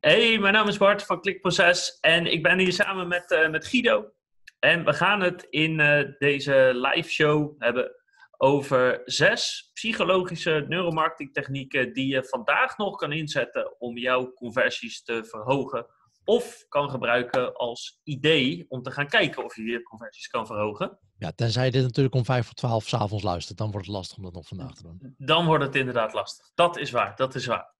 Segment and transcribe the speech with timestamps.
[0.00, 3.66] Hey, mijn naam is Bart van Klikproces en ik ben hier samen met, uh, met
[3.66, 4.10] Guido.
[4.58, 7.92] En we gaan het in uh, deze live show hebben
[8.36, 15.86] over zes psychologische neuromarketingtechnieken die je vandaag nog kan inzetten om jouw conversies te verhogen.
[16.24, 20.98] Of kan gebruiken als idee om te gaan kijken of je je conversies kan verhogen.
[21.18, 24.16] Ja, tenzij je dit natuurlijk om vijf voor twaalf s'avonds luistert, dan wordt het lastig
[24.16, 25.14] om dat nog vandaag te doen.
[25.18, 26.50] Dan wordt het inderdaad lastig.
[26.54, 27.78] Dat is waar, dat is waar.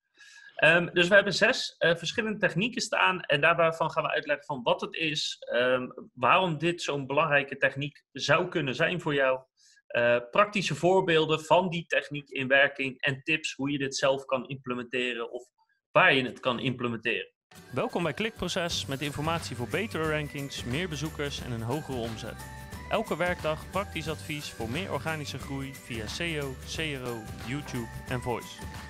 [0.65, 4.63] Um, dus we hebben zes uh, verschillende technieken staan en daarbij gaan we uitleggen van
[4.63, 9.41] wat het is, um, waarom dit zo'n belangrijke techniek zou kunnen zijn voor jou,
[9.97, 14.49] uh, praktische voorbeelden van die techniek in werking en tips hoe je dit zelf kan
[14.49, 15.43] implementeren of
[15.91, 17.33] waar je het kan implementeren.
[17.73, 22.47] Welkom bij Klikproces met informatie voor betere rankings, meer bezoekers en een hogere omzet.
[22.91, 28.89] Elke werkdag praktisch advies voor meer organische groei via SEO, CRO, YouTube en Voice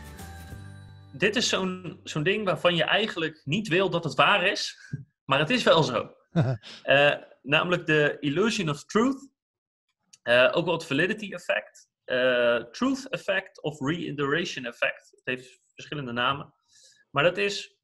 [1.13, 4.77] dit is zo'n zo'n ding waarvan je eigenlijk niet wil dat het waar is,
[5.25, 6.15] maar het is wel zo.
[6.85, 9.31] uh, namelijk de illusion of truth,
[10.23, 15.11] uh, ook wel het validity effect, uh, truth effect of reiteration effect.
[15.11, 16.55] Het heeft verschillende namen.
[17.11, 17.77] Maar dat is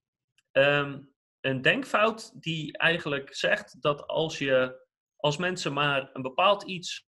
[0.53, 4.85] um, een denkfout die eigenlijk zegt dat als je
[5.17, 7.07] als mensen maar een bepaald iets.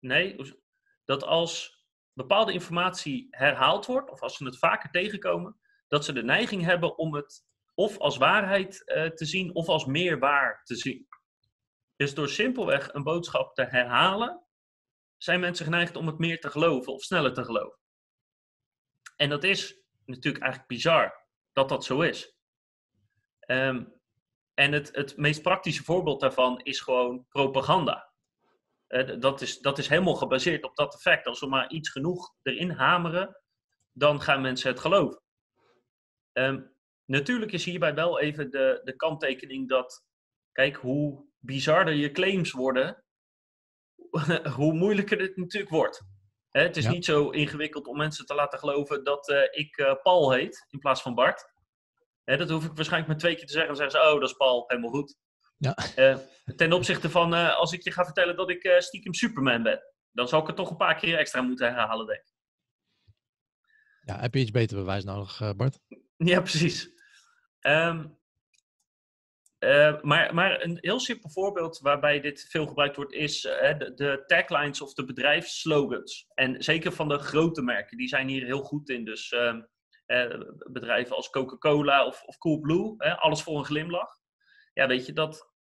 [0.00, 0.36] nee,
[1.04, 1.77] dat als
[2.18, 6.98] bepaalde informatie herhaald wordt, of als ze het vaker tegenkomen, dat ze de neiging hebben
[6.98, 11.06] om het of als waarheid uh, te zien of als meer waar te zien.
[11.96, 14.46] Dus door simpelweg een boodschap te herhalen,
[15.16, 17.78] zijn mensen geneigd om het meer te geloven of sneller te geloven.
[19.16, 22.36] En dat is natuurlijk eigenlijk bizar dat dat zo is.
[23.46, 24.00] Um,
[24.54, 28.07] en het, het meest praktische voorbeeld daarvan is gewoon propaganda.
[29.18, 31.26] Dat, is, dat is helemaal gebaseerd op dat effect.
[31.26, 33.42] Als we maar iets genoeg erin hameren,
[33.92, 35.22] dan gaan mensen het geloven.
[36.32, 36.72] Um,
[37.04, 40.04] natuurlijk is hierbij wel even de, de kanttekening dat,
[40.52, 43.04] kijk, hoe bizarder je claims worden,
[44.56, 46.02] hoe moeilijker het natuurlijk wordt.
[46.48, 46.90] Het is ja.
[46.90, 50.78] niet zo ingewikkeld om mensen te laten geloven dat uh, ik uh, Paul heet in
[50.78, 51.56] plaats van Bart.
[52.24, 53.74] Dat hoef ik waarschijnlijk maar twee keer te zeggen.
[53.74, 55.16] Dan zeggen ze, oh, dat is Paul, helemaal goed.
[55.58, 55.76] Ja.
[55.96, 56.16] Uh,
[56.56, 59.80] ten opzichte van uh, als ik je ga vertellen dat ik uh, stiekem Superman ben.
[60.12, 62.36] Dan zal ik het toch een paar keer extra moeten herhalen, denk ik.
[64.00, 65.80] Ja, heb je iets beter bewijs nodig, Bart?
[66.16, 66.90] Ja, precies.
[67.60, 68.16] Um,
[70.02, 74.80] maar, maar een heel simpel voorbeeld waarbij dit veel gebruikt wordt is de, de, taglines
[74.80, 76.26] of de bedrijfsslogans.
[76.34, 79.04] En zeker van de grote merken, die zijn hier heel goed in.
[79.04, 79.62] Dus ehm,
[80.72, 84.18] bedrijven als Coca-Cola of, of Coolblue, alles voor een glimlach
[84.78, 85.52] ja, weet je, dat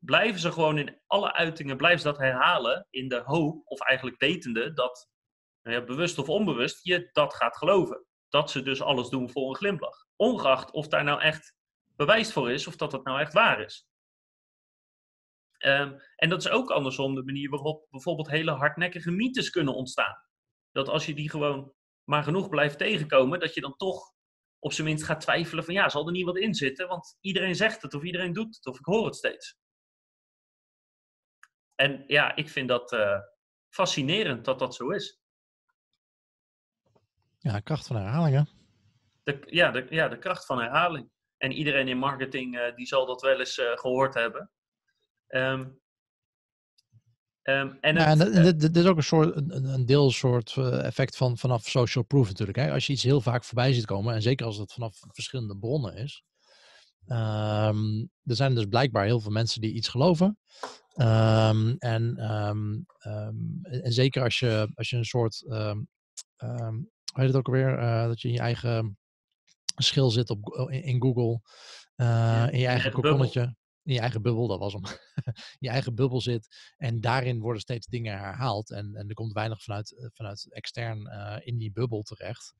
[0.00, 4.72] blijven ze gewoon in alle uitingen, blijven dat herhalen in de hoop, of eigenlijk wetende,
[4.72, 5.10] dat
[5.62, 8.04] nou bewust of onbewust je dat gaat geloven.
[8.28, 10.06] Dat ze dus alles doen voor een glimlach.
[10.16, 11.54] Ongeacht of daar nou echt
[11.96, 13.86] bewijs voor is, of dat het nou echt waar is.
[15.58, 20.16] Um, en dat is ook andersom de manier waarop bijvoorbeeld hele hardnekkige mythes kunnen ontstaan.
[20.72, 21.72] Dat als je die gewoon
[22.04, 24.13] maar genoeg blijft tegenkomen, dat je dan toch
[24.64, 26.88] op zijn minst gaat twijfelen van ja, zal er niet wat in zitten?
[26.88, 29.56] Want iedereen zegt het of iedereen doet het of ik hoor het steeds.
[31.74, 33.18] En ja, ik vind dat uh,
[33.68, 35.20] fascinerend dat dat zo is.
[37.38, 38.50] Ja, kracht van herhaling
[39.22, 41.10] De, ja, de, ja, de kracht van herhaling.
[41.36, 44.50] En iedereen in marketing uh, die zal dat wel eens uh, gehoord hebben.
[45.28, 45.80] Um,
[47.44, 50.84] Um, en ja, het, en dit, dit, is ook een, soort, een, een deelsoort uh,
[50.84, 52.58] effect van, vanaf social proof natuurlijk.
[52.58, 52.72] Hè?
[52.72, 55.96] Als je iets heel vaak voorbij ziet komen, en zeker als het vanaf verschillende bronnen
[55.96, 56.22] is.
[57.06, 60.38] Um, er zijn dus blijkbaar heel veel mensen die iets geloven.
[60.96, 62.86] Um, en, en,
[63.82, 65.86] zeker als je, als je een soort, hoe
[67.12, 68.98] heet het ook alweer, uh, dat je in je eigen
[69.76, 71.40] schil zit op, in, in Google,
[71.96, 74.82] uh, in je eigen kokonnetje in je eigen bubbel, dat was hem,
[75.58, 76.72] je eigen bubbel zit.
[76.76, 78.70] En daarin worden steeds dingen herhaald.
[78.70, 82.54] En, en er komt weinig vanuit, eh, vanuit extern uh, in die bubbel terecht.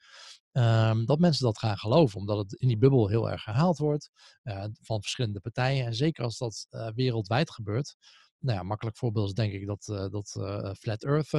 [0.52, 4.10] Um, dat mensen dat gaan geloven, omdat het in die bubbel heel erg herhaald wordt
[4.42, 5.86] uh, van verschillende partijen.
[5.86, 7.96] En zeker als dat wereldwijd gebeurt.
[8.38, 10.30] Nou ja, makkelijk voorbeeld is denk ik dat, dat
[10.78, 11.30] Flat Earth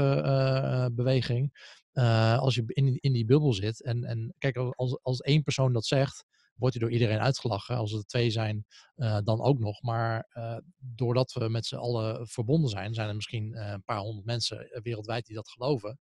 [0.95, 1.73] beweging.
[2.39, 5.85] als je in, in die bubbel zit en, en kijk, als, als één persoon dat
[5.85, 7.77] zegt, wordt hij door iedereen uitgelachen.
[7.77, 8.65] Als er twee zijn,
[8.95, 9.81] uh, dan ook nog.
[9.81, 13.99] Maar uh, doordat we met z'n allen verbonden zijn, zijn er misschien uh, een paar
[13.99, 15.99] honderd mensen wereldwijd die dat geloven.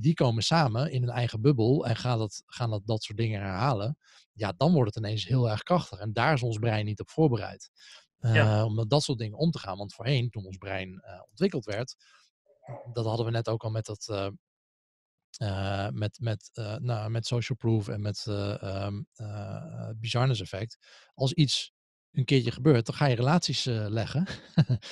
[0.00, 3.40] die komen samen in een eigen bubbel en gaan, dat, gaan dat, dat soort dingen
[3.40, 3.96] herhalen.
[4.32, 5.98] Ja, dan wordt het ineens heel erg krachtig.
[5.98, 7.70] En daar is ons brein niet op voorbereid.
[8.18, 8.64] Ja.
[8.64, 9.78] Om met dat soort dingen om te gaan.
[9.78, 11.96] Want voorheen, toen ons brein ontwikkeld werd,
[12.92, 14.32] dat hadden we net ook al met dat
[15.42, 19.06] uh, met, met, uh, nou, met social proof en met uh, um,
[19.96, 20.78] bizarness effect.
[21.14, 21.72] Als iets
[22.10, 24.26] een keertje gebeurt, dan ga je relaties leggen.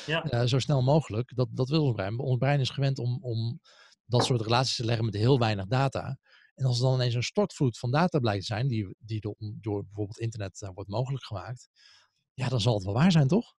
[0.06, 0.46] ja.
[0.46, 1.32] zo snel mogelijk.
[1.34, 2.18] Dat, dat wil ons brein.
[2.18, 3.60] Ons brein is gewend om, om
[4.04, 6.18] dat soort relaties te leggen met heel weinig data.
[6.54, 9.34] En als er dan ineens een stortvloed van data blijkt te zijn, die, die door,
[9.38, 11.68] door bijvoorbeeld internet wordt mogelijk gemaakt,
[12.34, 13.54] ja, dan zal het wel waar zijn, toch?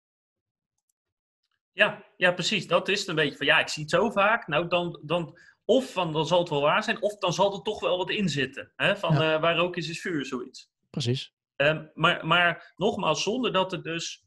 [1.74, 2.68] Ja, ja, precies.
[2.68, 4.48] Dat is het een beetje van, ja, ik zie het zo vaak.
[4.48, 7.62] Nou, dan, dan of van, dan zal het wel waar zijn, of dan zal er
[7.62, 8.72] toch wel wat in zitten.
[8.76, 8.98] Hè?
[8.98, 9.34] Van ja.
[9.34, 10.72] uh, waar ook is, is vuur, zoiets.
[10.90, 11.34] Precies.
[11.56, 14.26] Um, maar, maar nogmaals, zonder dat er dus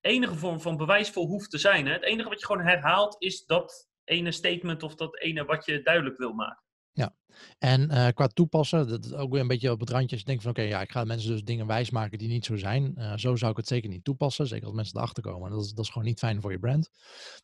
[0.00, 1.86] enige vorm van bewijs voor hoeft te zijn.
[1.86, 1.92] Hè?
[1.92, 5.82] Het enige wat je gewoon herhaalt, is dat ene statement of dat ene wat je
[5.82, 6.61] duidelijk wil maken.
[6.92, 7.14] Ja,
[7.58, 10.10] en uh, qua toepassen, dat is ook weer een beetje op het randje.
[10.10, 12.44] Als je denkt van oké, okay, ja, ik ga mensen dus dingen wijsmaken die niet
[12.44, 12.94] zo zijn.
[12.98, 14.46] Uh, zo zou ik het zeker niet toepassen.
[14.46, 15.50] Zeker als mensen erachter komen.
[15.50, 16.90] Dat is, dat is gewoon niet fijn voor je brand.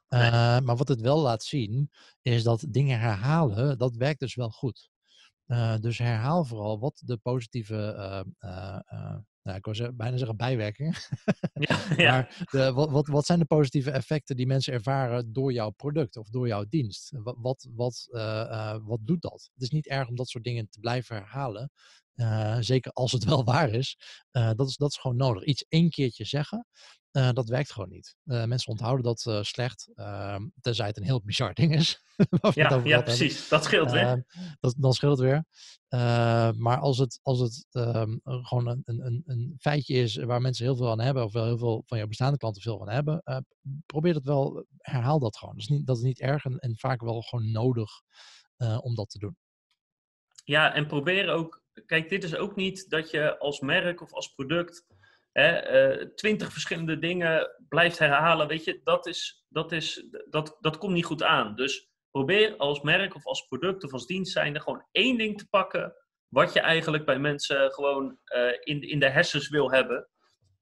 [0.09, 0.61] Uh, nee.
[0.61, 1.91] Maar wat het wel laat zien,
[2.23, 4.91] is dat dingen herhalen, dat werkt dus wel goed.
[5.81, 8.25] dus herhaal vooral wat de positieve
[9.49, 10.95] nou, ik wou bijna zeggen bijwerkingen.
[11.55, 12.11] Ja, ja.
[12.11, 16.17] maar de, wat, wat, wat zijn de positieve effecten die mensen ervaren door jouw product
[16.17, 17.13] of door jouw dienst?
[17.23, 19.51] Wat, wat, wat, uh, uh, wat doet dat?
[19.55, 21.71] Het is niet erg om dat soort dingen te blijven herhalen.
[22.21, 23.99] Uh, zeker als het wel waar is.
[24.31, 25.45] dat, is dat is gewoon nodig.
[25.45, 26.67] Iets één keertje zeggen.
[27.13, 28.17] Uh, dat werkt gewoon niet.
[28.25, 32.03] Mensen onthouden dat slecht, ehm, tenzij het een heel bizar ding is.
[32.55, 33.49] ja, ja precies.
[33.49, 34.03] Dat scheelt weer.
[34.03, 34.21] Ehm,
[34.61, 35.45] dat, dan scheelt het weer.
[35.89, 37.67] Ehm, maar als het, als het
[38.23, 41.59] gewoon een, een, een feitje is waar mensen heel veel aan hebben, of wel heel
[41.59, 43.23] veel van jouw bestaande klanten veel van hebben,
[43.87, 45.55] probeer dat wel, herhaal dat gewoon.
[45.55, 47.91] Dat is niet, dat is niet erg en, en vaak wel gewoon nodig
[48.81, 49.37] om dat te doen.
[50.49, 54.29] Ja, en probeer ook, kijk, dit is ook niet dat je als merk of als
[54.35, 54.87] product
[55.33, 60.93] eh, twintig verschillende dingen blijft herhalen, weet je, dat, is, dat, is, dat, dat komt
[60.93, 61.55] niet goed aan.
[61.55, 65.49] Dus probeer als merk of als product of als dienst zijnde gewoon één ding te
[65.49, 65.95] pakken
[66.29, 70.09] wat je eigenlijk bij mensen gewoon uh, in, in de hersens wil hebben.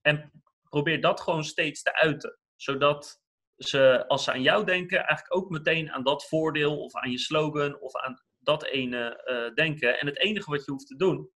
[0.02, 0.30] En
[0.68, 2.38] probeer dat gewoon steeds te uiten.
[2.56, 3.20] Zodat
[3.56, 7.18] ze, als ze aan jou denken, eigenlijk ook meteen aan dat voordeel of aan je
[7.18, 9.98] slogan of aan dat ene uh, denken.
[10.00, 11.30] En het enige wat je hoeft te doen,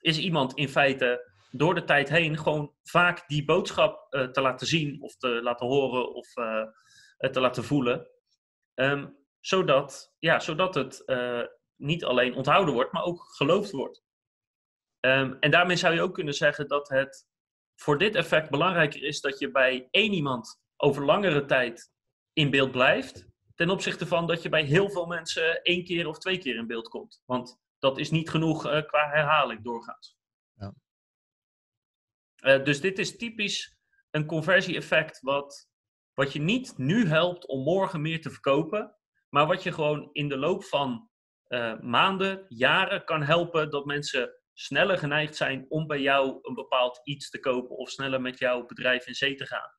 [0.00, 4.66] is iemand in feite door de tijd heen gewoon vaak die boodschap uh, te laten
[4.66, 6.64] zien of te laten horen of uh,
[7.18, 8.08] te laten voelen.
[8.74, 11.04] Um, zodat, ja, zodat het
[11.76, 14.02] niet alleen onthouden wordt, maar ook geloofd wordt.
[15.00, 17.26] Um, en daarmee zou je ook kunnen zeggen dat het
[17.80, 21.92] voor dit effect belangrijker is dat je bij één iemand over langere tijd
[22.32, 23.27] in beeld blijft,
[23.58, 26.66] ten opzichte van dat je bij heel veel mensen één keer of twee keer in
[26.66, 27.22] beeld komt.
[27.26, 30.16] Want dat is niet genoeg qua herhaling doorgaans.
[32.44, 33.76] Uh, dus dit is typisch
[34.10, 35.68] een conversie-effect wat,
[36.14, 38.96] wat je niet nu helpt om morgen meer te verkopen,
[39.28, 41.10] maar wat je gewoon in de loop van
[41.48, 47.00] uh, maanden, jaren kan helpen dat mensen sneller geneigd zijn om bij jou een bepaald
[47.04, 49.70] iets te kopen of sneller met jouw bedrijf in zee te gaan.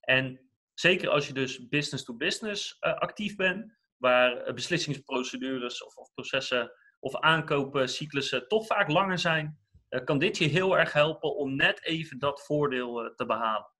[0.00, 6.12] En zeker als je dus business to business uh, actief bent, waar beslissingsprocedures of, of
[6.14, 11.56] processen of aankoopcyclussen toch vaak langer zijn, eh, kan dit je heel erg helpen om
[11.56, 13.72] net even dat voordeel eh, te behalen.